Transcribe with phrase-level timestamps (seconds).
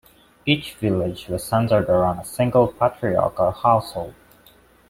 [0.47, 4.15] Each village was centered around a single patriarchal household.